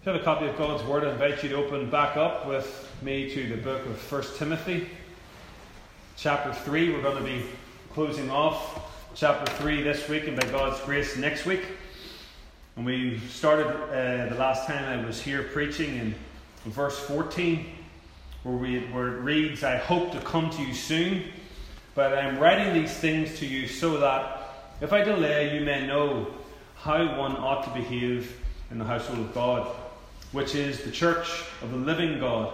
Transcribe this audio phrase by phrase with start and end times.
[0.00, 2.46] If you have a copy of God's Word, I invite you to open back up
[2.46, 4.88] with me to the book of 1 Timothy,
[6.16, 6.94] chapter 3.
[6.94, 7.44] We're going to be
[7.92, 11.60] closing off chapter 3 this week and by God's grace next week.
[12.76, 16.14] And we started uh, the last time I was here preaching in
[16.64, 17.66] verse 14,
[18.44, 21.24] where, we, where it reads, I hope to come to you soon,
[21.94, 25.86] but I am writing these things to you so that if I delay, you may
[25.86, 26.26] know
[26.76, 28.40] how one ought to behave
[28.70, 29.76] in the household of God
[30.32, 32.52] which is the church of the living God,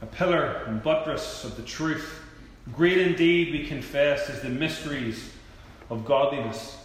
[0.00, 2.20] a pillar and buttress of the truth.
[2.72, 5.30] Great indeed, we confess, is the mysteries
[5.90, 6.78] of godliness.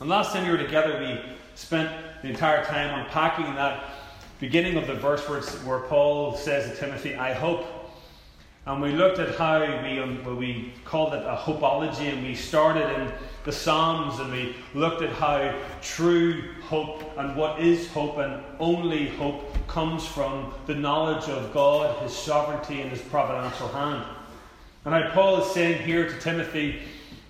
[0.00, 1.20] And last time we were together, we
[1.54, 1.90] spent
[2.22, 3.84] the entire time unpacking that
[4.40, 7.66] beginning of the verse where, where Paul says to Timothy, I hope.
[8.66, 12.34] And we looked at how we, um, well, we called it a hopeology, and we
[12.34, 13.12] started in
[13.48, 19.08] the Psalms and we looked at how true hope and what is hope and only
[19.16, 24.04] hope comes from the knowledge of God, His sovereignty, and His providential hand.
[24.84, 26.82] And how Paul is saying here to Timothy,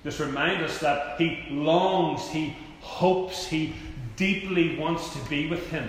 [0.02, 3.76] just remind us that he longs, he hopes, he
[4.16, 5.88] deeply wants to be with Him.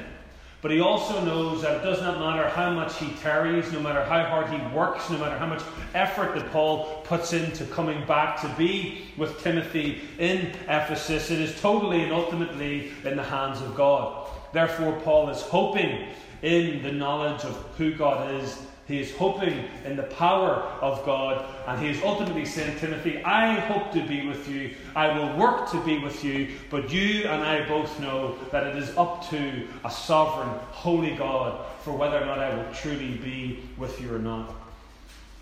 [0.62, 4.04] But he also knows that it does not matter how much he tarries, no matter
[4.04, 5.62] how hard he works, no matter how much
[5.94, 11.60] effort that Paul puts into coming back to be with Timothy in Ephesus, it is
[11.62, 14.30] totally and ultimately in the hands of God.
[14.52, 16.10] Therefore, Paul is hoping
[16.42, 18.58] in the knowledge of who God is
[18.90, 23.60] he is hoping in the power of God, and he is ultimately saying, Timothy, I
[23.60, 24.76] hope to be with you.
[24.96, 28.76] I will work to be with you, but you and I both know that it
[28.78, 33.60] is up to a sovereign, holy God for whether or not I will truly be
[33.78, 34.56] with you or not.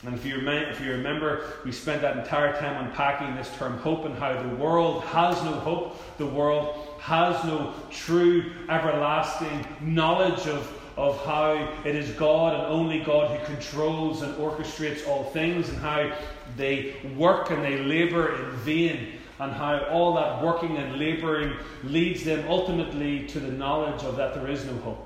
[0.04, 3.78] And if you, remember, if you remember, we spent that entire time unpacking this term
[3.80, 6.18] hope and how the world has no hope.
[6.18, 11.54] The world has no true, everlasting knowledge of of how
[11.86, 16.12] it is God and only God who controls and orchestrates all things, and how
[16.58, 21.54] they work and they labour in vain, and how all that working and labouring
[21.84, 25.04] leads them ultimately to the knowledge of that there is no hope.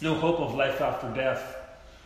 [0.00, 1.56] No hope of life after death.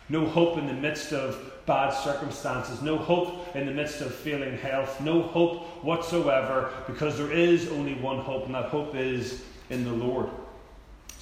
[0.09, 2.83] No hope in the midst of bad circumstances.
[2.83, 5.01] No hope in the midst of failing health.
[5.01, 9.93] No hope whatsoever because there is only one hope, and that hope is in the
[9.93, 10.29] Lord.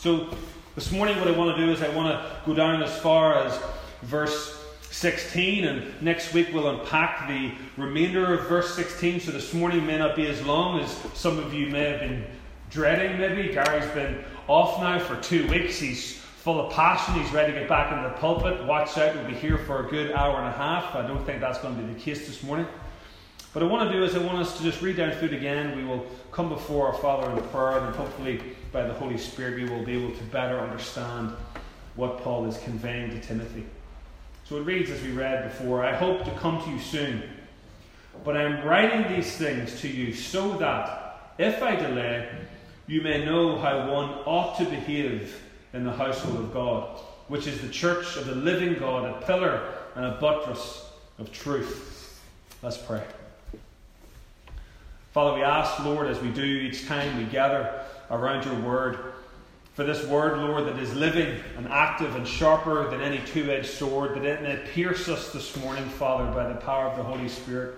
[0.02, 0.26] So,
[0.74, 3.36] this morning, what I want to do is I want to go down as far
[3.36, 3.56] as
[4.02, 9.20] verse 16, and next week we'll unpack the remainder of verse 16.
[9.20, 12.24] So this morning may not be as long as some of you may have been
[12.68, 13.52] dreading, maybe.
[13.52, 15.78] Gary's been off now for two weeks.
[15.78, 17.14] He's full of passion.
[17.22, 18.66] He's ready to get back into the pulpit.
[18.66, 20.96] Watch out, we'll be here for a good hour and a half.
[20.96, 22.66] I don't think that's going to be the case this morning.
[23.52, 25.34] What I want to do is I want us to just read down through it
[25.34, 25.76] again.
[25.76, 28.40] We will come before our Father in prayer, and hopefully
[28.72, 31.34] by the Holy Spirit we will be able to better understand
[31.94, 33.66] what Paul is conveying to Timothy.
[34.48, 37.24] So it reads as we read before I hope to come to you soon,
[38.24, 42.30] but I am writing these things to you so that, if I delay,
[42.86, 45.42] you may know how one ought to behave
[45.74, 46.98] in the household of God,
[47.28, 52.18] which is the church of the living God, a pillar and a buttress of truth.
[52.62, 53.02] Let's pray.
[55.12, 59.12] Father, we ask, Lord, as we do each time we gather around your word,
[59.74, 63.68] for this word, Lord, that is living and active and sharper than any two edged
[63.68, 67.28] sword, that it may pierce us this morning, Father, by the power of the Holy
[67.28, 67.74] Spirit.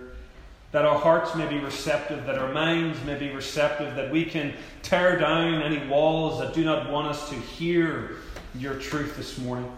[0.71, 4.53] That our hearts may be receptive, that our minds may be receptive, that we can
[4.81, 8.17] tear down any walls that do not want us to hear
[8.57, 9.69] your truth this morning.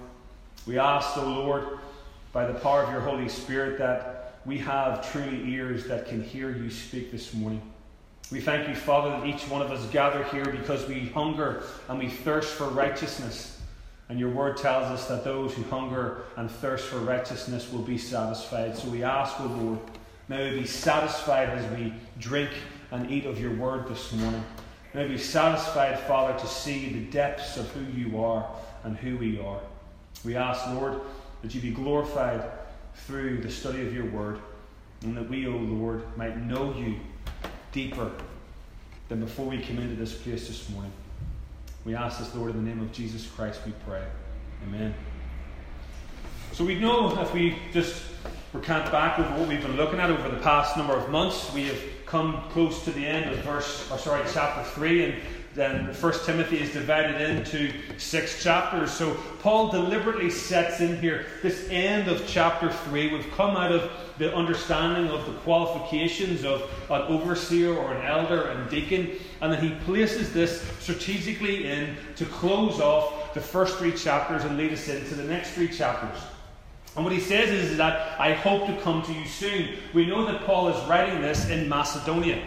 [0.67, 1.79] We ask, O Lord,
[2.33, 4.16] by the power of your Holy Spirit, that
[4.47, 7.61] we have truly ears that can hear you speak this morning.
[8.31, 11.99] We thank you, Father, that each one of us gather here because we hunger and
[11.99, 13.59] we thirst for righteousness.
[14.07, 17.97] And your word tells us that those who hunger and thirst for righteousness will be
[17.97, 18.77] satisfied.
[18.77, 19.79] So we ask, O Lord,
[20.29, 22.49] may we be satisfied as we drink
[22.91, 24.45] and eat of your word this morning.
[24.93, 28.49] May we be satisfied, Father, to see the depths of who you are
[28.85, 29.59] and who we are.
[30.23, 31.01] We ask, Lord,
[31.41, 32.41] that you be glorified
[33.05, 34.39] through the study of your word,
[35.03, 36.95] and that we, O oh Lord, might know you
[37.71, 38.11] deeper
[39.09, 40.91] than before we came into this place this morning.
[41.85, 44.03] We ask this, Lord, in the name of Jesus Christ, we pray.
[44.63, 44.93] Amen.
[46.51, 48.03] So we know if we just
[48.51, 51.67] recant back over what we've been looking at over the past number of months, we
[51.67, 55.13] have come close to the end of verse, or sorry, chapter 3, and
[55.57, 58.91] then First Timothy is divided into six chapters.
[58.91, 63.11] So Paul deliberately sets in here this end of chapter three.
[63.11, 68.49] We've come out of the understanding of the qualifications of an overseer or an elder
[68.49, 69.11] and deacon,
[69.41, 74.57] and then he places this strategically in to close off the first three chapters and
[74.57, 76.19] lead us into the next three chapters.
[76.95, 79.75] And what he says is that I hope to come to you soon.
[79.93, 82.43] We know that Paul is writing this in Macedonia.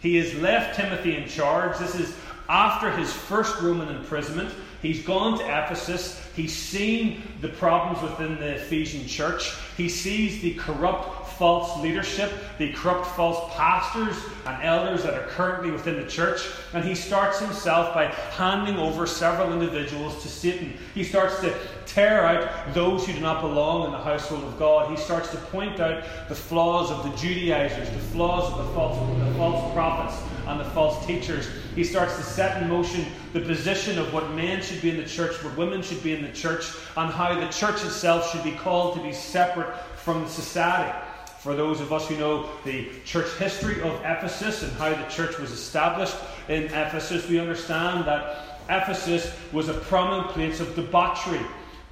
[0.00, 1.76] He has left Timothy in charge.
[1.78, 2.16] This is
[2.50, 4.52] after his first Roman imprisonment.
[4.82, 6.20] He's gone to Ephesus.
[6.34, 9.54] He's seen the problems within the Ephesian church.
[9.76, 14.16] He sees the corrupt false leadership, the corrupt false pastors
[14.46, 16.42] and elders that are currently within the church.
[16.74, 20.76] And he starts himself by handing over several individuals to Satan.
[20.92, 21.56] He starts to
[21.92, 24.90] tear out those who do not belong in the household of God.
[24.90, 28.96] He starts to point out the flaws of the Judaizers, the flaws of the false,
[29.18, 31.48] the false prophets and the false teachers.
[31.74, 35.04] He starts to set in motion the position of what men should be in the
[35.04, 38.52] church, what women should be in the church, and how the church itself should be
[38.52, 40.96] called to be separate from society.
[41.38, 45.38] For those of us who know the church history of Ephesus and how the church
[45.38, 46.16] was established
[46.48, 51.40] in Ephesus, we understand that Ephesus was a prominent place of debauchery.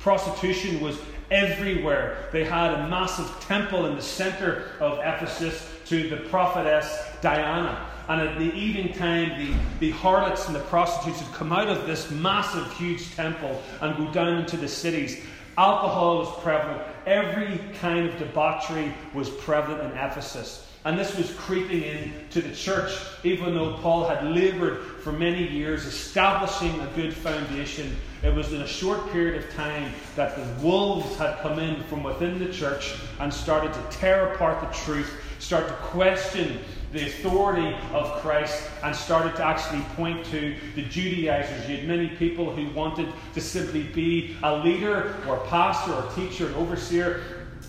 [0.08, 0.98] Prostitution was
[1.30, 2.30] everywhere.
[2.32, 7.86] They had a massive temple in the center of Ephesus to the prophetess Diana.
[8.08, 11.86] And at the evening time, the, the harlots and the prostitutes would come out of
[11.86, 15.22] this massive, huge temple and go down into the cities.
[15.58, 16.80] Alcohol was prevalent.
[17.04, 20.67] Every kind of debauchery was prevalent in Ephesus.
[20.88, 25.84] And this was creeping into the church, even though Paul had labored for many years
[25.84, 27.94] establishing a good foundation.
[28.22, 32.02] It was in a short period of time that the wolves had come in from
[32.02, 36.58] within the church and started to tear apart the truth, start to question
[36.94, 41.68] the authority of Christ and started to actually point to the Judaizers.
[41.68, 46.08] You had many people who wanted to simply be a leader or a pastor or
[46.08, 47.20] a teacher and overseer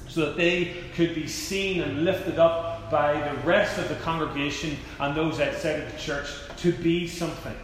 [0.08, 4.78] so that they could be seen and lifted up by the rest of the congregation
[5.00, 6.28] and those outside of the church
[6.58, 7.56] to be something.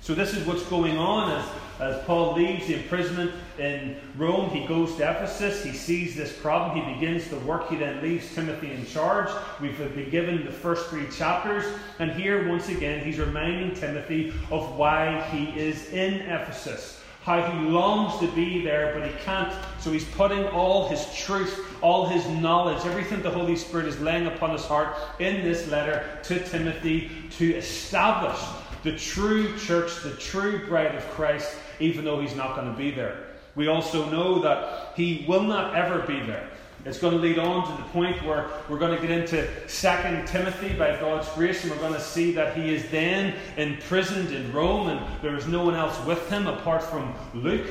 [0.00, 4.66] So, this is what's going on as as Paul leaves the imprisonment in Rome, he
[4.66, 5.62] goes to Ephesus.
[5.62, 6.82] He sees this problem.
[6.82, 7.68] He begins the work.
[7.68, 9.28] He then leaves Timothy in charge.
[9.60, 11.64] We've been given the first three chapters.
[11.98, 16.95] And here, once again, he's reminding Timothy of why he is in Ephesus.
[17.26, 19.52] How he longs to be there, but he can't.
[19.80, 24.28] So he's putting all his truth, all his knowledge, everything the Holy Spirit is laying
[24.28, 28.38] upon his heart in this letter to Timothy to establish
[28.84, 32.92] the true church, the true bride of Christ even though he's not going to be
[32.92, 33.26] there.
[33.56, 36.48] We also know that he will not ever be there.
[36.86, 40.26] It's going to lead on to the point where we're going to get into 2
[40.32, 44.52] Timothy by God's grace, and we're going to see that he is then imprisoned in
[44.52, 47.66] Rome, and there is no one else with him apart from Luke.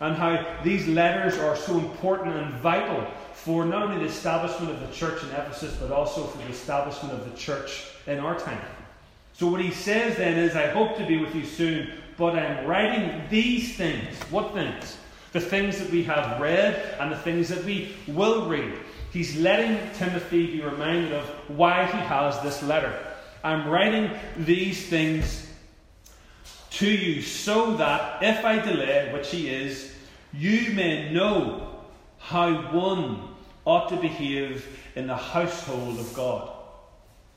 [0.00, 4.78] And how these letters are so important and vital for not only the establishment of
[4.78, 8.60] the church in Ephesus, but also for the establishment of the church in our time.
[9.32, 12.66] So, what he says then is, I hope to be with you soon, but I'm
[12.66, 14.16] writing these things.
[14.30, 14.96] What things?
[15.34, 18.72] The things that we have read and the things that we will read.
[19.12, 22.96] He's letting Timothy be reminded of why he has this letter.
[23.42, 25.48] I'm writing these things
[26.70, 29.92] to you so that if I delay, which he is,
[30.32, 31.80] you may know
[32.18, 33.34] how one
[33.64, 34.64] ought to behave
[34.94, 36.50] in the household of God.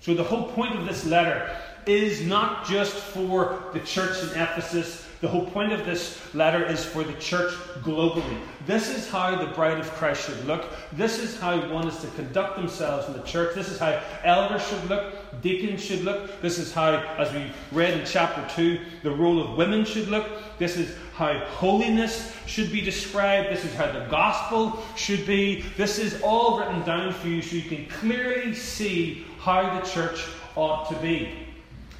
[0.01, 1.57] So, the whole point of this letter
[1.88, 5.06] is not just for the church in Ephesus.
[5.19, 8.37] The whole point of this letter is for the church globally.
[8.68, 10.75] This is how the bride of Christ should look.
[10.92, 13.56] This is how one is to conduct themselves in the church.
[13.56, 16.39] This is how elders should look, deacons should look.
[16.42, 20.30] This is how, as we read in chapter 2, the role of women should look.
[20.59, 23.49] This is how holiness should be described.
[23.49, 25.61] This is how the gospel should be.
[25.77, 30.27] This is all written down for you so you can clearly see how the church
[30.56, 31.31] ought to be.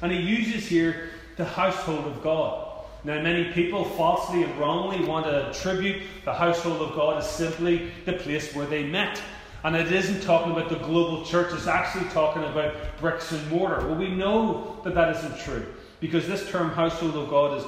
[0.02, 2.67] And he uses here the household of God.
[3.04, 7.92] Now, many people falsely and wrongly want to attribute the household of God as simply
[8.04, 9.22] the place where they met.
[9.64, 13.86] And it isn't talking about the global church, it's actually talking about bricks and mortar.
[13.86, 15.66] Well, we know that that isn't true
[16.00, 17.64] because this term household of God is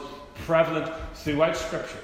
[0.46, 1.99] prevalent throughout Scripture.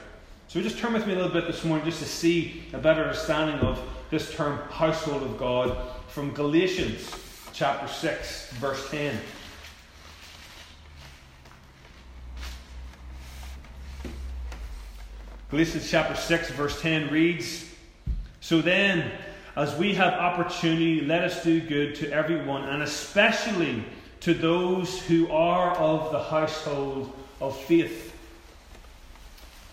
[0.48, 3.02] So just turn with me a little bit this morning just to see a better
[3.02, 3.80] understanding of
[4.10, 5.76] this term household of God
[6.08, 7.10] from Galatians
[7.52, 9.18] chapter 6, verse 10.
[15.56, 17.64] Galatians chapter 6, verse 10 reads
[18.40, 19.10] So then,
[19.56, 23.82] as we have opportunity, let us do good to everyone, and especially
[24.20, 27.10] to those who are of the household
[27.40, 28.14] of faith.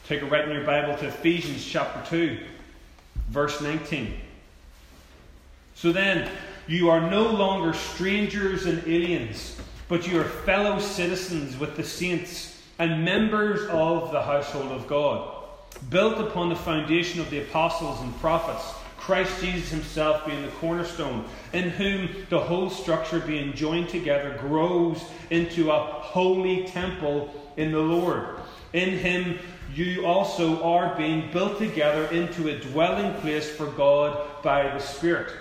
[0.07, 2.39] Take a right in your Bible to Ephesians chapter 2,
[3.27, 4.21] verse 19.
[5.75, 6.31] So then,
[6.65, 9.59] you are no longer strangers and aliens,
[9.89, 15.42] but you are fellow citizens with the saints and members of the household of God,
[15.89, 21.25] built upon the foundation of the apostles and prophets, Christ Jesus himself being the cornerstone,
[21.51, 27.79] in whom the whole structure being joined together grows into a holy temple in the
[27.79, 28.39] Lord.
[28.71, 29.39] In him
[29.75, 35.33] you also are being built together into a dwelling place for God by the Spirit.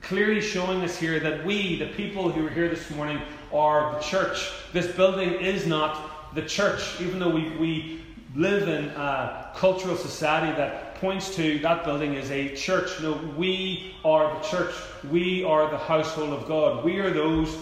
[0.00, 3.20] Clearly showing us here that we, the people who are here this morning,
[3.52, 4.50] are the church.
[4.72, 8.00] This building is not the church, even though we, we
[8.36, 13.00] live in a cultural society that points to that building as a church.
[13.00, 14.74] No, we are the church.
[15.10, 16.84] We are the household of God.
[16.84, 17.56] We are those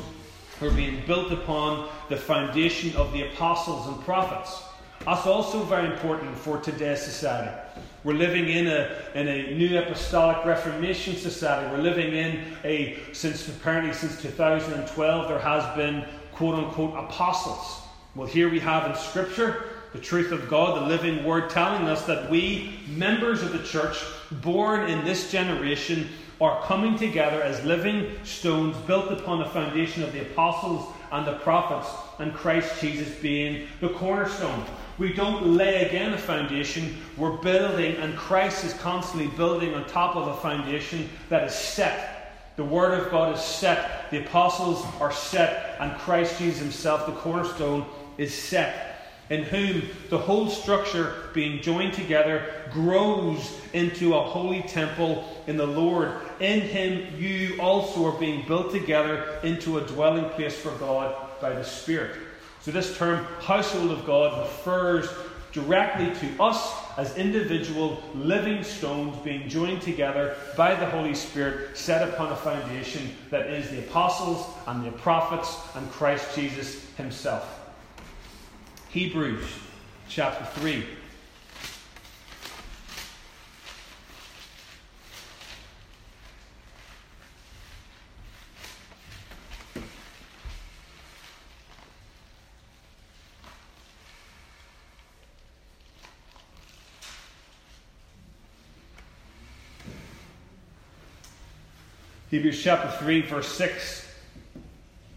[0.58, 4.62] who are being built upon the foundation of the apostles and prophets.
[5.04, 7.50] That's also very important for today's society.
[8.04, 11.70] We're living in a, in a new apostolic reformation society.
[11.70, 17.80] We're living in a, since apparently since 2012, there has been quote unquote apostles.
[18.14, 22.04] Well, here we have in Scripture the truth of God, the living word, telling us
[22.06, 26.08] that we, members of the church, born in this generation,
[26.40, 31.34] are coming together as living stones built upon the foundation of the apostles and the
[31.34, 34.64] prophets, and Christ Jesus being the cornerstone.
[34.98, 40.16] We don't lay again a foundation, we're building, and Christ is constantly building on top
[40.16, 42.54] of a foundation that is set.
[42.56, 47.12] The Word of God is set, the apostles are set, and Christ Jesus Himself, the
[47.12, 47.84] cornerstone,
[48.16, 48.91] is set.
[49.30, 55.66] In whom the whole structure, being joined together, grows into a holy temple in the
[55.66, 56.12] Lord.
[56.40, 61.50] In Him, you also are being built together into a dwelling place for God by
[61.50, 62.18] the Spirit.
[62.60, 65.08] So, this term, household of God, refers
[65.52, 72.08] directly to us as individual living stones being joined together by the Holy Spirit, set
[72.08, 77.61] upon a foundation that is the apostles and the prophets and Christ Jesus Himself.
[78.92, 79.46] Hebrews
[80.06, 80.84] chapter 3.
[102.28, 104.06] Hebrews chapter 3, verse 6.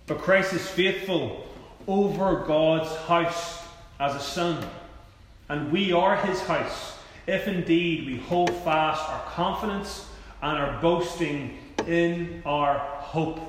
[0.08, 1.46] But Christ is faithful
[1.90, 3.65] over God's house
[4.00, 4.66] as a son,
[5.50, 6.98] and we are his house,
[7.28, 10.08] if indeed we hold fast our confidence
[10.42, 13.40] and our boasting in our hope.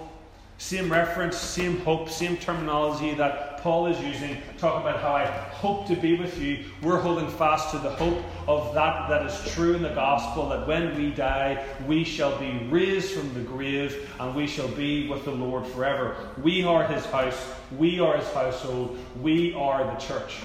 [0.58, 4.40] Same reference, same hope, same terminology that Paul is using.
[4.58, 6.66] Talk about how I hope to be with you.
[6.82, 10.68] We're holding fast to the hope of that that is true in the gospel that
[10.68, 15.24] when we die, we shall be raised from the grave and we shall be with
[15.24, 16.14] the Lord forever.
[16.40, 17.44] We are his house,
[17.76, 20.42] we are his household, we are the church.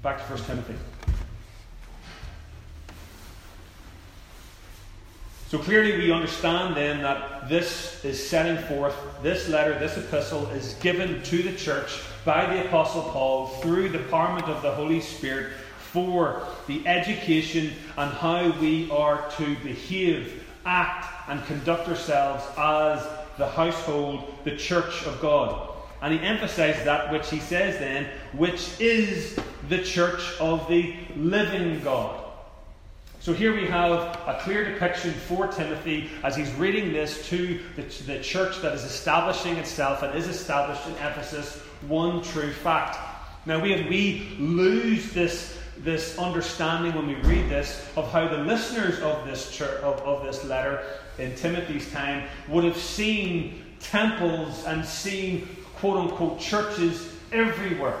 [0.00, 0.93] Back to 1 Timothy.
[5.48, 10.74] So clearly, we understand then that this is setting forth, this letter, this epistle is
[10.74, 15.52] given to the church by the Apostle Paul through the empowerment of the Holy Spirit
[15.78, 23.46] for the education and how we are to behave, act, and conduct ourselves as the
[23.46, 25.70] household, the church of God.
[26.02, 31.80] And he emphasizes that which he says then, which is the church of the living
[31.84, 32.23] God.
[33.24, 37.80] So here we have a clear depiction for Timothy as he's reading this to the,
[37.80, 42.98] the church that is establishing itself and is established in Ephesus one true fact.
[43.46, 48.42] Now we, have, we lose this, this understanding when we read this of how the
[48.42, 50.84] listeners of this church, of, of this letter
[51.18, 57.96] in Timothy's time would have seen temples and seen quote unquote churches everywhere.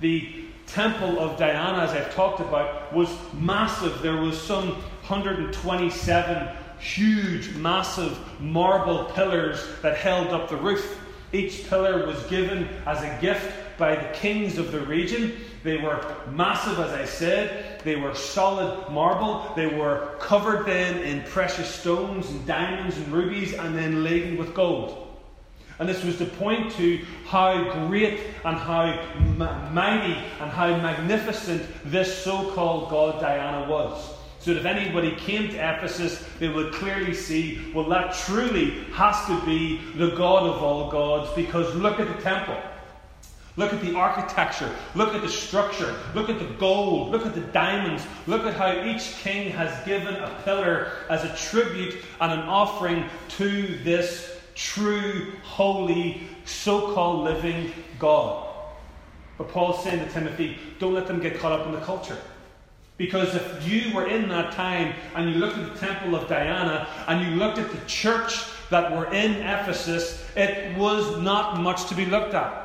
[0.00, 4.00] The temple of Diana, as I've talked about, was massive.
[4.02, 4.68] There was some
[5.08, 11.00] 127 huge, massive marble pillars that held up the roof.
[11.32, 15.32] Each pillar was given as a gift by the kings of the region.
[15.62, 17.80] They were massive, as I said.
[17.82, 19.52] They were solid marble.
[19.54, 24.54] They were covered then in precious stones and diamonds and rubies and then laden with
[24.54, 25.07] gold.
[25.78, 28.86] And this was to point to how great and how
[29.72, 34.14] mighty and how magnificent this so called god Diana was.
[34.40, 39.24] So that if anybody came to Ephesus, they would clearly see, well, that truly has
[39.26, 42.56] to be the God of all gods, because look at the temple.
[43.56, 44.72] Look at the architecture.
[44.94, 45.96] Look at the structure.
[46.14, 47.10] Look at the gold.
[47.10, 48.06] Look at the diamonds.
[48.28, 53.04] Look at how each king has given a pillar as a tribute and an offering
[53.30, 58.44] to this true, holy, so called living God.
[59.38, 62.18] But Paul's saying to Timothy, don't let them get caught up in the culture.
[62.96, 66.88] Because if you were in that time and you looked at the temple of Diana
[67.06, 71.94] and you looked at the church that were in Ephesus, it was not much to
[71.94, 72.64] be looked at.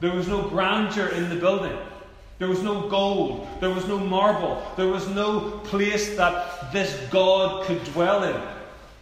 [0.00, 1.78] There was no grandeur in the building.
[2.40, 3.46] There was no gold.
[3.60, 4.60] There was no marble.
[4.76, 8.57] There was no place that this God could dwell in.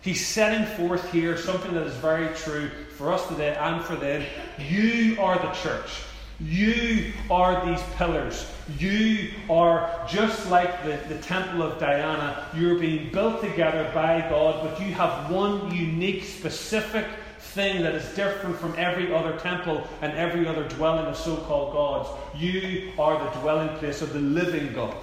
[0.06, 4.24] He's setting forth here something that is very true for us today and for them.
[4.56, 5.90] You are the church.
[6.38, 8.48] You are these pillars.
[8.78, 12.46] You are just like the, the temple of Diana.
[12.54, 17.06] You're being built together by God, but you have one unique, specific
[17.40, 21.72] thing that is different from every other temple and every other dwelling of so called
[21.72, 22.10] gods.
[22.40, 24.94] You are the dwelling place of the living God,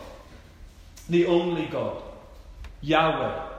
[1.09, 2.01] the only God,
[2.79, 3.52] Yahweh.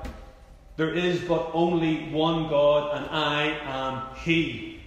[0.77, 4.81] There is but only one God, and I am He.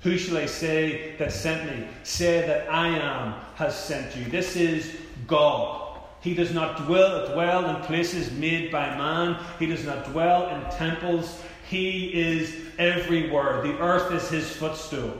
[0.00, 1.86] Who shall I say that sent me?
[2.04, 4.24] Say that I am has sent you.
[4.24, 5.98] This is God.
[6.20, 9.42] He does not dwell, dwell in places made by man.
[9.58, 11.42] He does not dwell in temples.
[11.68, 13.62] He is everywhere.
[13.62, 15.12] The earth is his footstool.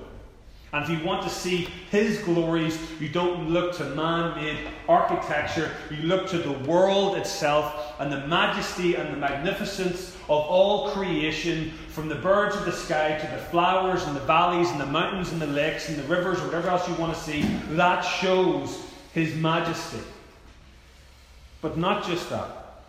[0.72, 5.72] And if you want to see his glories, you don't look to man made architecture,
[5.90, 11.72] you look to the world itself and the majesty and the magnificence of all creation,
[11.88, 15.32] from the birds of the sky to the flowers and the valleys and the mountains
[15.32, 17.42] and the lakes and the rivers, whatever else you want to see.
[17.70, 18.80] That shows
[19.12, 19.98] his majesty.
[21.62, 22.84] But not just that.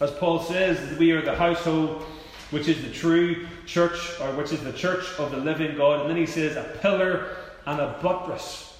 [0.00, 2.04] As Paul says, we are the household
[2.52, 6.02] which is the true church, or which is the church of the living God.
[6.02, 8.76] And then he says, a pillar and a buttress.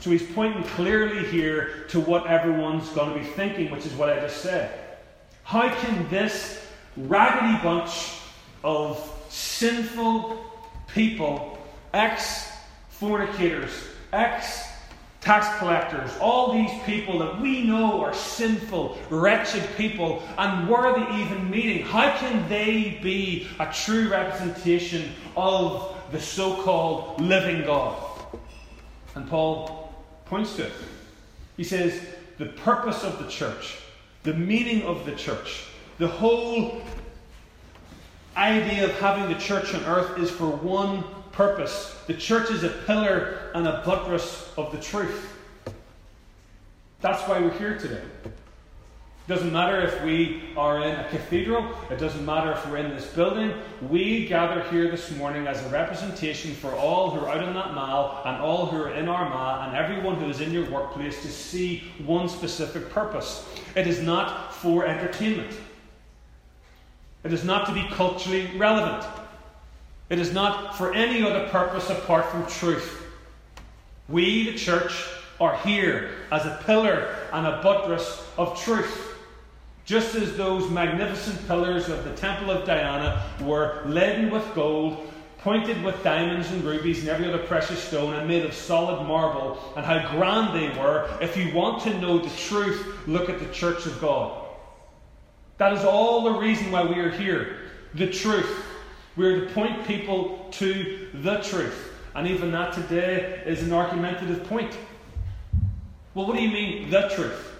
[0.00, 4.08] So he's pointing clearly here to what everyone's going to be thinking, which is what
[4.08, 4.98] I just said.
[5.44, 8.18] How can this raggedy bunch
[8.64, 10.42] of sinful
[10.88, 11.58] people,
[11.92, 12.50] ex
[12.88, 13.72] fornicators,
[14.12, 14.69] ex
[15.20, 21.84] tax collectors, all these people that we know are sinful, wretched people, unworthy even meeting?
[21.84, 28.02] How can they be a true representation of the so called living God?
[29.14, 30.72] And Paul points to it.
[31.56, 32.00] He says,
[32.38, 33.76] the purpose of the church,
[34.22, 35.64] the meaning of the church,
[35.98, 36.80] the whole
[38.36, 41.04] idea of having the church on earth is for one
[41.40, 41.96] purpose.
[42.06, 45.38] The church is a pillar and a buttress of the truth.
[47.00, 48.02] That's why we're here today.
[48.24, 52.90] It doesn't matter if we are in a cathedral, it doesn't matter if we're in
[52.90, 53.54] this building.
[53.88, 57.72] We gather here this morning as a representation for all who are out on that
[57.72, 61.28] mile and all who are in Armagh and everyone who is in your workplace to
[61.28, 63.48] see one specific purpose.
[63.74, 65.56] It is not for entertainment,
[67.24, 69.06] it is not to be culturally relevant.
[70.10, 73.00] It is not for any other purpose apart from truth.
[74.08, 75.06] We, the church,
[75.40, 79.14] are here as a pillar and a buttress of truth.
[79.84, 85.82] Just as those magnificent pillars of the Temple of Diana were laden with gold, pointed
[85.82, 89.86] with diamonds and rubies and every other precious stone, and made of solid marble, and
[89.86, 93.86] how grand they were, if you want to know the truth, look at the church
[93.86, 94.44] of God.
[95.58, 97.56] That is all the reason why we are here
[97.94, 98.69] the truth.
[99.20, 101.92] We're to point people to the truth.
[102.14, 104.74] And even that today is an argumentative point.
[106.14, 107.54] Well, what do you mean, the truth?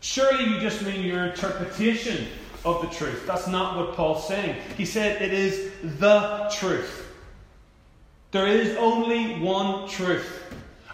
[0.00, 2.26] Surely you just mean your interpretation
[2.64, 3.26] of the truth.
[3.26, 4.56] That's not what Paul's saying.
[4.78, 7.06] He said it is the truth.
[8.30, 10.42] There is only one truth.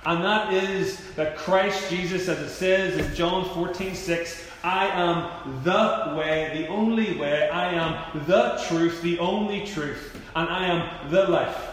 [0.06, 5.62] And that is that Christ Jesus, as it says in John 14 6, I am
[5.62, 7.48] the way, the only way.
[7.48, 10.20] I am the truth, the only truth.
[10.34, 11.68] And I am the life.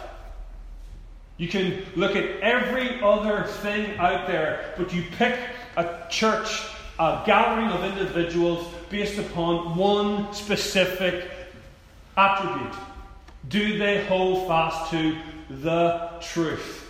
[1.37, 5.37] You can look at every other thing out there, but you pick
[5.75, 6.61] a church,
[6.97, 11.29] a gathering of individuals based upon one specific
[12.15, 12.73] attribute.
[13.49, 15.17] Do they hold fast to
[15.49, 16.84] the truth?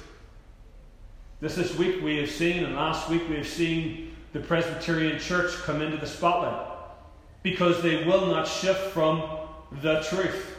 [1.46, 5.54] This this week we have seen, and last week we have seen the Presbyterian Church
[5.58, 6.66] come into the spotlight
[7.44, 9.22] because they will not shift from
[9.84, 10.58] the truth.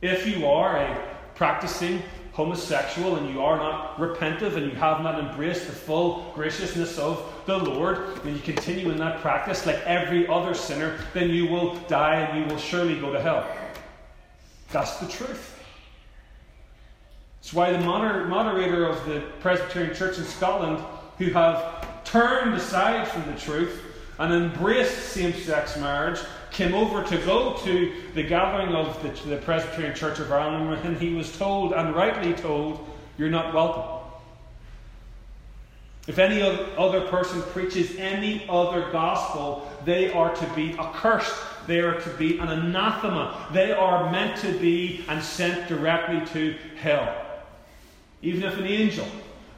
[0.00, 2.02] If you are a practicing
[2.32, 7.22] homosexual and you are not repentive and you have not embraced the full graciousness of
[7.44, 11.74] the Lord, and you continue in that practice like every other sinner, then you will
[11.88, 13.46] die and you will surely go to hell.
[14.72, 15.55] That's the truth.
[17.46, 20.84] It's why the moder- moderator of the Presbyterian Church in Scotland,
[21.18, 23.82] who have turned aside from the truth
[24.18, 26.18] and embraced same sex marriage,
[26.50, 30.96] came over to go to the gathering of the, the Presbyterian Church of Ireland, and
[30.96, 32.84] he was told, and rightly told,
[33.16, 34.10] You're not welcome.
[36.08, 36.42] If any
[36.76, 41.36] other person preaches any other gospel, they are to be accursed.
[41.68, 43.46] They are to be an anathema.
[43.52, 47.25] They are meant to be and sent directly to hell.
[48.22, 49.06] Even if an angel.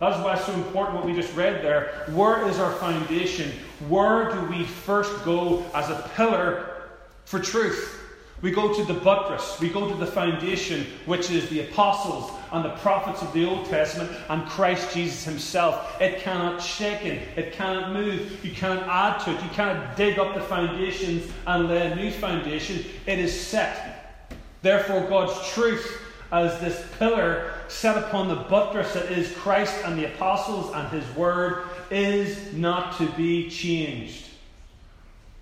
[0.01, 2.05] That's why it's so important what we just read there.
[2.13, 3.51] Where is our foundation?
[3.89, 6.83] Where do we first go as a pillar
[7.25, 7.99] for truth?
[8.41, 12.65] We go to the buttress, we go to the foundation, which is the apostles and
[12.65, 16.01] the prophets of the Old Testament and Christ Jesus Himself.
[16.01, 20.21] It cannot shake it, it cannot move, you cannot add to it, you cannot dig
[20.21, 22.85] up the foundations and lay a new foundation.
[23.07, 24.31] It is set.
[24.63, 30.07] Therefore, God's truth as this pillar set upon the buttress that is Christ and the
[30.07, 34.27] apostles and His Word is not to be changed.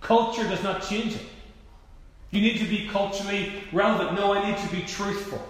[0.00, 1.26] Culture does not change it.
[2.30, 4.14] You need to be culturally relevant.
[4.14, 5.40] No, I need to be truthful.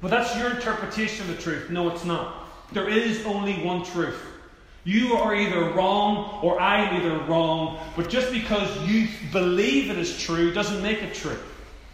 [0.00, 1.70] But that's your interpretation of the truth.
[1.70, 2.48] No, it's not.
[2.72, 4.20] There is only one truth.
[4.84, 9.98] You are either wrong or I am either wrong, but just because you believe it
[9.98, 11.38] is true doesn't make it true.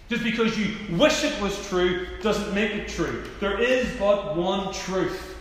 [0.08, 3.24] Just because you wish it was true doesn't make it true.
[3.40, 5.36] There is but one truth.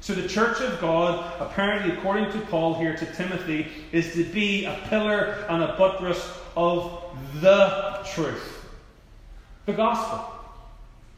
[0.00, 4.66] So the church of God, apparently according to Paul here to Timothy, is to be
[4.66, 7.02] a pillar and a buttress of
[7.40, 8.66] the truth.
[9.66, 10.26] The gospel.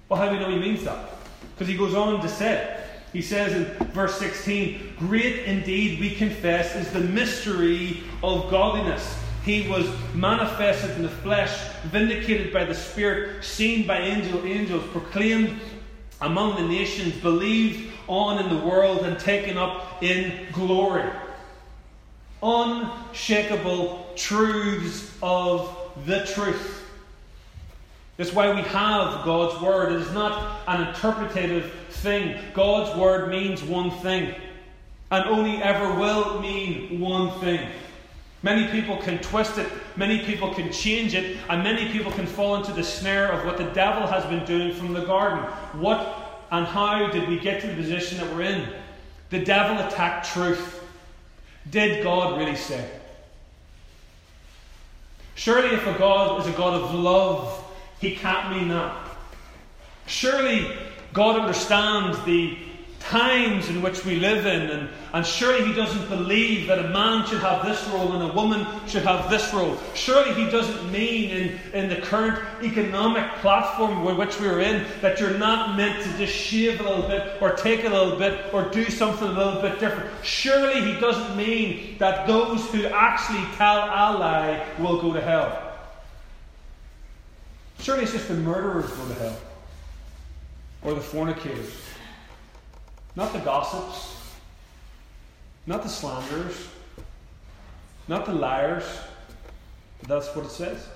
[0.09, 1.11] Well, how do we know he means that?
[1.55, 2.81] Because he goes on to say,
[3.13, 9.22] he says in verse 16, Great indeed, we confess, is the mystery of godliness.
[9.45, 11.51] He was manifested in the flesh,
[11.85, 15.61] vindicated by the Spirit, seen by angel, angels, proclaimed
[16.21, 21.11] among the nations, believed on in the world, and taken up in glory.
[22.41, 25.77] Unshakable truths of
[26.07, 26.79] the truth.
[28.17, 29.93] That's why we have God's Word.
[29.93, 32.39] It is not an interpretative thing.
[32.55, 34.35] God's Word means one thing,
[35.11, 37.69] and only ever will mean one thing.
[38.43, 42.57] Many people can twist it, many people can change it, and many people can fall
[42.57, 45.39] into the snare of what the devil has been doing from the garden.
[45.81, 48.69] What and how did we get to the position that we're in?
[49.31, 50.85] The devil attacked truth.
[51.71, 52.91] Did God really say?
[55.35, 57.65] Surely, if a God is a God of love,
[58.01, 59.09] he can't mean that.
[60.07, 60.77] Surely,
[61.13, 62.59] God understands the
[63.03, 67.27] times in which we live in, and, and surely He doesn't believe that a man
[67.27, 69.79] should have this role and a woman should have this role.
[69.95, 75.39] Surely He doesn't mean in, in the current economic platform which we're in that you're
[75.39, 78.89] not meant to just shave a little bit or take a little bit or do
[78.89, 80.11] something a little bit different.
[80.25, 85.71] Surely He doesn't mean that those who actually tell a lie will go to hell.
[87.81, 89.41] Surely it's just the murderers go to hell
[90.83, 91.92] or the fornicators
[93.15, 94.17] not the gossips,
[95.67, 96.69] not the slanderers,
[98.09, 98.85] not the liars.
[100.09, 100.89] That's what it says.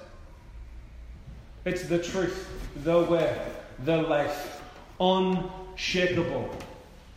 [1.64, 2.48] It's the truth,
[2.84, 3.40] the way,
[3.84, 4.62] the life,
[5.00, 6.56] unshakable.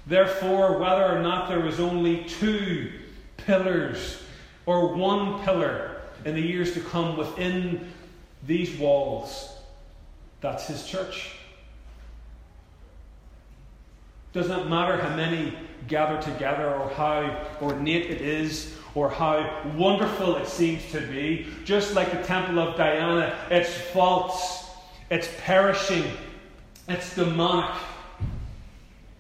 [0.07, 2.91] Therefore, whether or not there was only two
[3.37, 4.21] pillars
[4.65, 7.91] or one pillar in the years to come within
[8.45, 9.49] these walls,
[10.41, 11.38] that's his church.
[14.31, 15.53] Does not matter how many
[15.87, 21.47] gather together or how ornate it is or how wonderful it seems to be.
[21.65, 24.69] Just like the temple of Diana, it's false,
[25.09, 26.05] it's perishing,
[26.87, 27.75] it's demonic.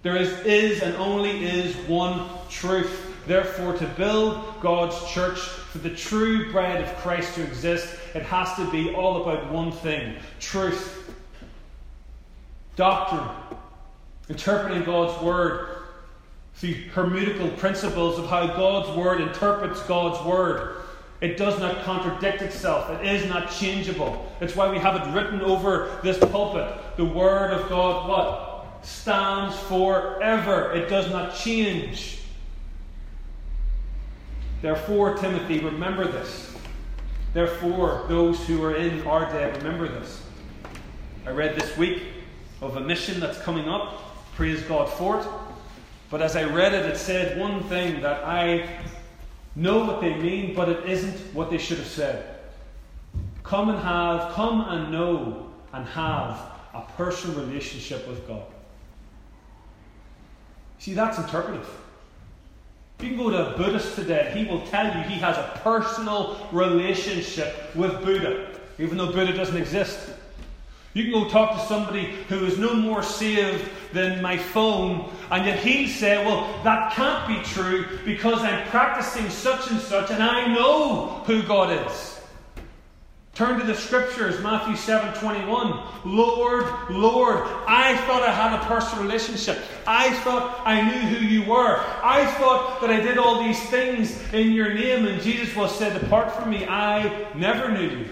[0.01, 3.05] There is, is and only is one truth.
[3.27, 8.55] Therefore, to build God's church for the true bride of Christ to exist, it has
[8.55, 11.13] to be all about one thing truth,
[12.75, 13.27] doctrine,
[14.29, 15.69] interpreting God's Word,
[16.61, 20.77] the hermeneutical principles of how God's Word interprets God's Word.
[21.21, 22.89] It does not contradict itself.
[22.91, 24.31] It is not changeable.
[24.39, 26.73] It's why we have it written over this pulpit.
[26.95, 28.85] The Word of God, what?
[28.85, 30.71] Stands forever.
[30.71, 32.19] It does not change.
[34.61, 36.55] Therefore, Timothy, remember this.
[37.33, 40.21] Therefore, those who are in our day, remember this.
[41.25, 42.03] I read this week
[42.61, 44.08] of a mission that's coming up
[44.39, 45.27] Praise God for it.
[46.09, 48.69] But as I read it, it said one thing that I
[49.53, 52.39] know what they mean, but it isn't what they should have said.
[53.43, 56.39] Come and have, come and know and have
[56.73, 58.45] a personal relationship with God.
[60.77, 61.69] See, that's interpretive.
[63.01, 66.47] You can go to a Buddhist today, he will tell you he has a personal
[66.53, 70.11] relationship with Buddha, even though Buddha doesn't exist.
[70.93, 75.45] You can go talk to somebody who is no more saved than my phone, and
[75.45, 80.23] yet he'll say, Well, that can't be true because I'm practicing such and such, and
[80.23, 82.19] I know who God is.
[83.39, 85.81] Turn to the scriptures, Matthew 7 21.
[86.03, 89.59] Lord, Lord, I thought I had a personal relationship.
[89.87, 91.81] I thought I knew who you were.
[92.03, 95.05] I thought that I did all these things in your name.
[95.05, 98.05] And Jesus will say, Depart from me, I never knew you.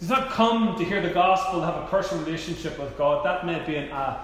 [0.00, 3.24] Does not come to hear the gospel to have a personal relationship with God.
[3.24, 4.18] That may be an uh,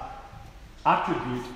[0.84, 1.46] attribute.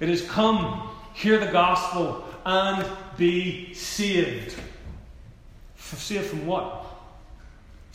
[0.00, 4.54] It has come, hear the gospel, and be saved.
[5.76, 6.90] Saved from what?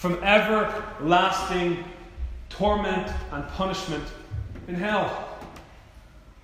[0.05, 1.83] from everlasting
[2.49, 4.03] torment and punishment
[4.67, 5.35] in hell.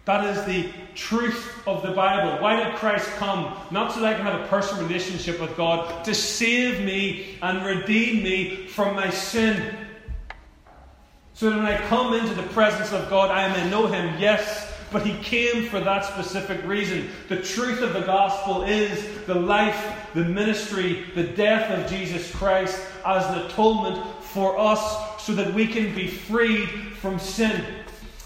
[0.05, 2.41] That is the truth of the Bible.
[2.41, 3.55] Why did Christ come?
[3.69, 7.65] Not so that I can have a personal relationship with God, to save me and
[7.65, 9.75] redeem me from my sin.
[11.33, 14.71] So that when I come into the presence of God, I may know Him, yes,
[14.91, 17.09] but he came for that specific reason.
[17.29, 22.79] The truth of the gospel is the life, the ministry, the death of Jesus Christ
[23.05, 27.63] as an atonement for us so that we can be freed from sin.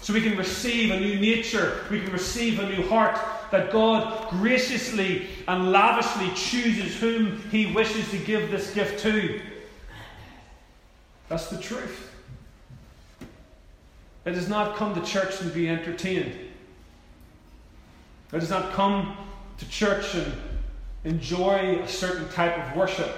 [0.06, 3.18] So we can receive a new nature, we can receive a new heart,
[3.50, 9.40] that God graciously and lavishly chooses whom He wishes to give this gift to.
[11.28, 12.12] That's the truth.
[14.24, 16.38] It does not come to church and be entertained.
[18.32, 19.16] It does not come
[19.58, 20.32] to church and
[21.02, 23.10] enjoy a certain type of worship.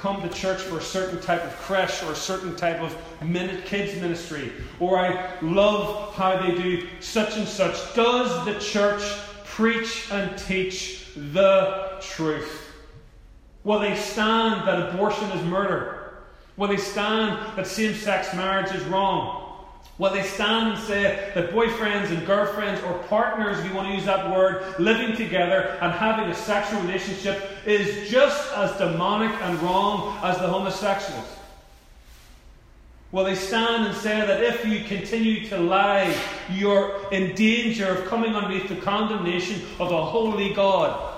[0.00, 3.66] Come to church for a certain type of creche or a certain type of minute
[3.66, 4.50] kids ministry.
[4.78, 7.74] Or I love how they do such and such.
[7.94, 9.02] Does the church
[9.44, 12.72] preach and teach the truth?
[13.62, 16.22] Will they stand that abortion is murder?
[16.56, 19.49] Will they stand that same sex marriage is wrong?
[20.00, 23.94] Will they stand and say that boyfriends and girlfriends or partners, if you want to
[23.94, 29.60] use that word, living together and having a sexual relationship is just as demonic and
[29.60, 31.26] wrong as the homosexuals?
[33.12, 36.16] Well, they stand and say that if you continue to lie,
[36.48, 41.12] you're in danger of coming underneath the condemnation of a holy God?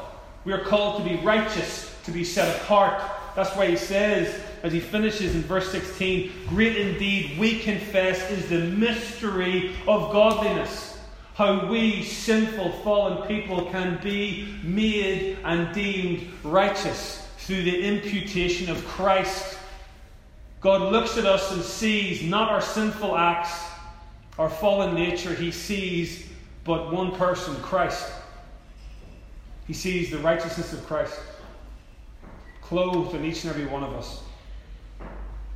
[0.44, 3.00] We are called to be righteous, to be set apart.
[3.36, 8.48] That's why he says as he finishes in verse 16 Great indeed, we confess, is
[8.48, 10.98] the mystery of godliness.
[11.34, 18.84] How we, sinful, fallen people, can be made and deemed righteous through the imputation of
[18.86, 19.58] Christ.
[20.60, 23.64] God looks at us and sees not our sinful acts,
[24.38, 26.28] our fallen nature, He sees
[26.64, 28.12] but one person, Christ.
[29.66, 31.18] He sees the righteousness of Christ
[32.60, 34.22] clothed in each and every one of us.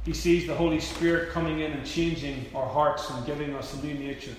[0.07, 3.85] He sees the Holy Spirit coming in and changing our hearts and giving us a
[3.85, 4.37] new nature.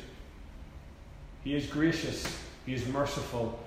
[1.44, 2.26] He is gracious,
[2.66, 3.60] He is merciful,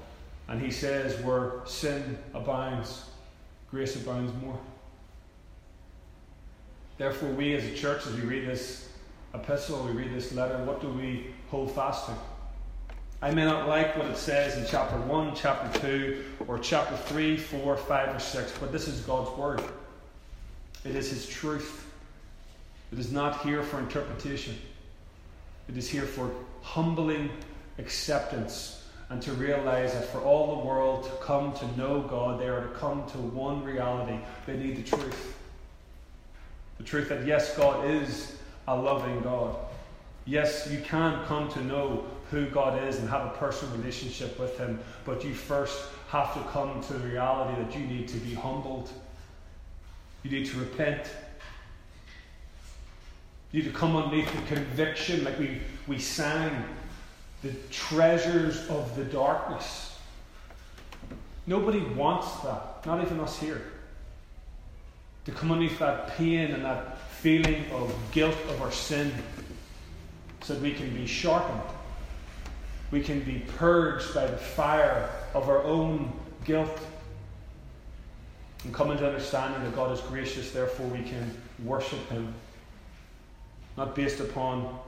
[0.49, 3.05] and He says where sin abounds,
[3.71, 4.59] grace abounds more.
[6.97, 8.89] Therefore, we as a church, as we read this
[9.35, 12.15] epistle, we read this letter, what do we hold fast to?
[13.21, 17.37] I may not like what it says in chapter 1, chapter 2, or chapter 3,
[17.37, 19.63] 4, 5, or 6, but this is God's Word.
[20.87, 21.89] It is His truth.
[22.92, 24.57] It is not here for interpretation.
[25.68, 26.31] It is here for
[26.62, 27.31] humbling
[27.79, 32.48] acceptance and to realize that for all the world to come to know God, they
[32.48, 34.18] are to come to one reality.
[34.46, 35.37] They need the truth.
[36.79, 38.37] The truth that, yes, God is
[38.68, 39.57] a loving God.
[40.26, 44.57] Yes, you can come to know who God is and have a personal relationship with
[44.57, 48.35] Him, but you first have to come to the reality that you need to be
[48.35, 48.90] humbled.
[50.22, 51.11] You need to repent.
[53.53, 56.65] You need to come underneath the conviction, like we, we sang,
[57.43, 59.99] the treasures of the darkness.
[61.47, 63.63] Nobody wants that, not even us here.
[65.25, 69.13] To come underneath that pain and that feeling of guilt of our sin
[70.43, 71.61] so that we can be sharpened.
[72.91, 76.13] We can be purged by the fire of our own
[76.45, 76.81] guilt.
[78.65, 82.33] And come into understanding that God is gracious, therefore we can worship Him
[83.81, 84.79] not based upon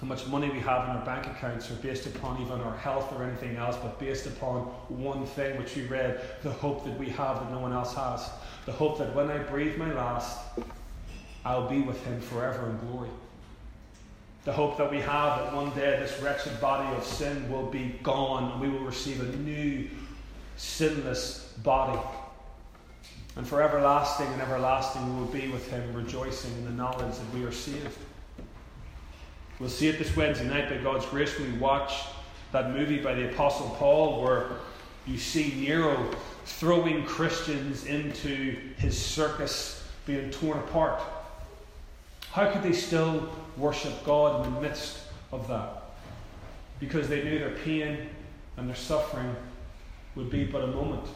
[0.00, 3.12] how much money we have in our bank accounts or based upon even our health
[3.12, 7.10] or anything else, but based upon one thing which we read the hope that we
[7.10, 8.30] have that no one else has.
[8.64, 10.38] The hope that when I breathe my last,
[11.44, 13.10] I'll be with Him forever in glory.
[14.46, 18.00] The hope that we have that one day this wretched body of sin will be
[18.02, 19.86] gone and we will receive a new,
[20.56, 22.00] sinless body.
[23.38, 27.34] And for everlasting and everlasting we will be with Him, rejoicing in the knowledge that
[27.34, 27.96] we are saved.
[29.60, 32.02] We'll see it this Wednesday night by God's grace when we watch
[32.50, 34.48] that movie by the Apostle Paul where
[35.06, 36.10] you see Nero
[36.46, 41.00] throwing Christians into his circus being torn apart.
[42.30, 44.98] How could they still worship God in the midst
[45.30, 45.82] of that?
[46.80, 48.08] Because they knew their pain
[48.56, 49.34] and their suffering
[50.16, 51.06] would be but a moment,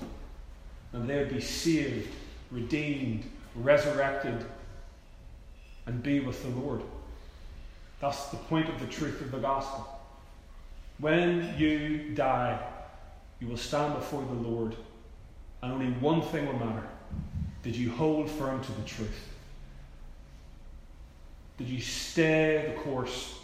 [0.93, 2.15] and they would be saved,
[2.51, 3.25] redeemed,
[3.55, 4.45] resurrected,
[5.87, 6.83] and be with the Lord.
[8.01, 10.01] That's the point of the truth of the gospel.
[10.99, 12.61] When you die,
[13.41, 14.77] you will stand before the Lord,
[15.63, 16.87] and only one thing will matter.
[17.63, 19.29] Did you hold firm to the truth?
[21.59, 23.39] Did you stay the course?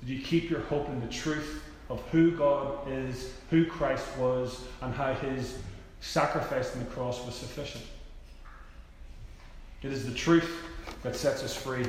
[0.00, 4.64] Did you keep your hope in the truth of who God is, who Christ was,
[4.80, 5.58] and how his
[6.00, 7.84] sacrifice on the cross was sufficient?
[9.82, 10.50] It is the truth
[11.02, 11.86] that sets us free.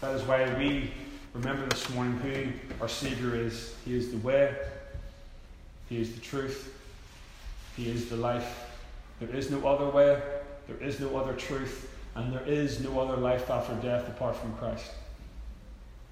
[0.00, 0.90] That is why we
[1.32, 3.76] remember this morning who our Saviour is.
[3.84, 4.52] He is the way,
[5.88, 6.74] He is the truth,
[7.76, 8.64] He is the life.
[9.20, 10.20] There is no other way,
[10.66, 14.54] there is no other truth, and there is no other life after death apart from
[14.54, 14.90] Christ.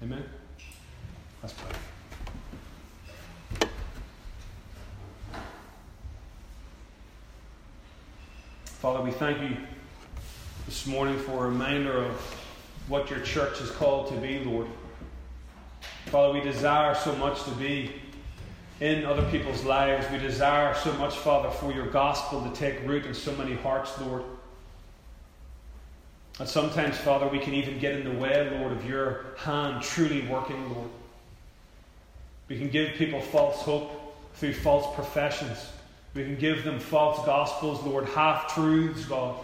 [0.01, 0.23] Amen?
[1.41, 1.77] Let's pray.
[8.79, 9.57] Father, we thank you
[10.67, 12.11] this morning for a reminder of
[12.87, 14.67] what your church is called to be, Lord.
[16.05, 17.91] Father, we desire so much to be
[18.79, 20.05] in other people's lives.
[20.11, 23.99] We desire so much, Father, for your gospel to take root in so many hearts,
[23.99, 24.21] Lord.
[26.39, 30.27] And sometimes, Father, we can even get in the way, Lord, of your hand truly
[30.27, 30.89] working, Lord.
[32.47, 35.57] We can give people false hope through false professions.
[36.17, 39.37] We can give them false gospels, Lord, half truths, God.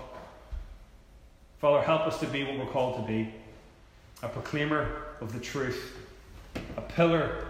[1.59, 3.31] Father, help us to be what we're called to be
[4.23, 5.95] a proclaimer of the truth,
[6.75, 7.45] a pillar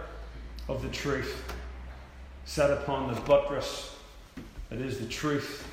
[0.68, 1.42] of the truth,
[2.44, 3.96] set upon the buttress
[4.68, 5.66] that is the truth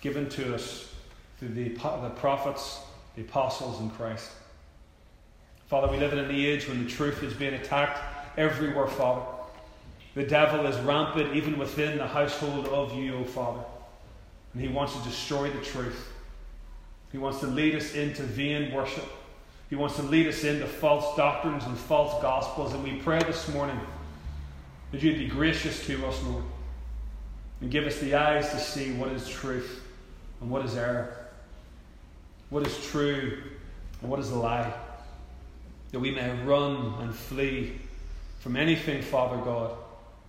[0.00, 0.92] given to us
[1.38, 2.80] through the, the prophets,
[3.14, 4.32] the apostles, and Christ.
[5.68, 8.00] Father, we live in an age when the truth is being attacked
[8.36, 9.37] everywhere, Father.
[10.18, 13.62] The devil is rampant even within the household of you, O Father.
[14.52, 16.10] And he wants to destroy the truth.
[17.12, 19.08] He wants to lead us into vain worship.
[19.70, 22.74] He wants to lead us into false doctrines and false gospels.
[22.74, 23.78] And we pray this morning
[24.90, 26.42] that you'd be gracious to us, Lord,
[27.60, 29.84] and give us the eyes to see what is truth
[30.40, 31.28] and what is error,
[32.50, 33.40] what is true
[34.02, 34.72] and what is a lie,
[35.92, 37.78] that we may run and flee
[38.40, 39.76] from anything, Father God,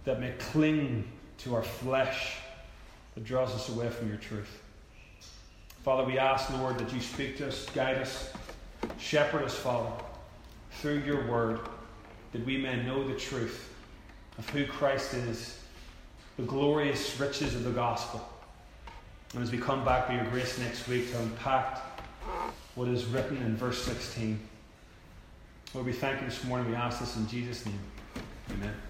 [0.05, 1.09] that may cling
[1.39, 2.37] to our flesh
[3.15, 4.61] that draws us away from your truth.
[5.83, 8.33] Father, we ask, Lord, that you speak to us, guide us,
[8.97, 9.91] shepherd us, Father,
[10.73, 11.61] through your word,
[12.31, 13.73] that we may know the truth
[14.37, 15.59] of who Christ is,
[16.37, 18.27] the glorious riches of the gospel.
[19.33, 21.79] And as we come back by your grace next week to unpack
[22.75, 24.39] what is written in verse 16,
[25.73, 26.69] Lord, we thank you this morning.
[26.69, 27.79] We ask this in Jesus' name.
[28.51, 28.88] Amen.